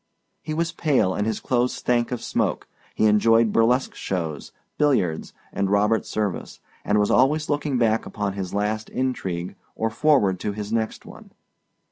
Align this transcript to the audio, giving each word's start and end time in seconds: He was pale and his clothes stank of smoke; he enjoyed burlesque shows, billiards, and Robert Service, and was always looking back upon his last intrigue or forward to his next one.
He 0.41 0.55
was 0.55 0.71
pale 0.71 1.13
and 1.13 1.27
his 1.27 1.39
clothes 1.39 1.75
stank 1.75 2.11
of 2.11 2.23
smoke; 2.23 2.67
he 2.95 3.05
enjoyed 3.05 3.51
burlesque 3.53 3.93
shows, 3.93 4.51
billiards, 4.79 5.31
and 5.53 5.69
Robert 5.69 6.07
Service, 6.07 6.59
and 6.83 6.97
was 6.97 7.11
always 7.11 7.49
looking 7.51 7.77
back 7.77 8.07
upon 8.07 8.33
his 8.33 8.51
last 8.51 8.89
intrigue 8.89 9.53
or 9.75 9.91
forward 9.91 10.39
to 10.39 10.53
his 10.53 10.73
next 10.73 11.05
one. 11.05 11.29